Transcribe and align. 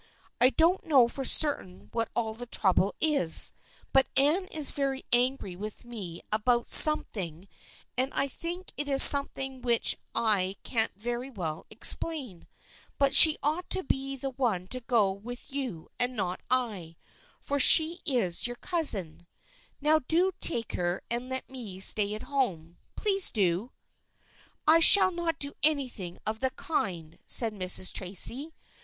I 0.39 0.49
don't 0.49 0.83
know 0.83 1.07
for 1.07 1.23
certain 1.23 1.89
what 1.93 2.09
all 2.15 2.33
the 2.33 2.47
trouble 2.47 2.95
is, 2.99 3.53
but 3.93 4.07
Anne 4.17 4.45
is 4.47 4.71
very 4.71 5.03
angry 5.13 5.55
with 5.55 5.85
me 5.85 6.21
about 6.31 6.71
something 6.71 7.41
THE 7.41 7.45
FKIENDSHIP 7.45 7.45
OF 7.45 7.87
ANNE 8.05 8.09
151 8.09 8.21
and 8.23 8.23
I 8.23 8.27
think 8.33 8.73
it 8.77 8.89
is 8.89 9.03
something 9.03 9.61
which 9.61 9.95
I 10.15 10.55
can't 10.63 10.91
very 10.95 11.29
well 11.29 11.67
explain. 11.69 12.47
But 12.97 13.13
she 13.13 13.37
ought 13.43 13.69
to 13.69 13.83
be 13.83 14.15
the 14.15 14.31
one 14.31 14.65
to 14.69 14.79
go 14.79 15.11
with 15.11 15.51
you 15.53 15.87
and 15.99 16.15
not 16.15 16.41
I, 16.49 16.95
for 17.39 17.59
she 17.59 17.99
is 18.03 18.47
your 18.47 18.55
cousin. 18.55 19.27
Now 19.81 19.99
do 19.99 20.31
take 20.39 20.71
her 20.71 21.03
and 21.11 21.29
let 21.29 21.47
me 21.47 21.79
stay 21.79 22.15
at 22.15 22.23
home. 22.23 22.77
Please 22.95 23.29
do!"" 23.29 23.71
I 24.67 24.79
shall 24.79 25.11
not 25.11 25.37
do 25.37 25.53
anything 25.61 26.17
of 26.25 26.39
the 26.39 26.49
kind," 26.49 27.19
said 27.27 27.53
Mrs. 27.53 27.93
Tracy. 27.93 28.51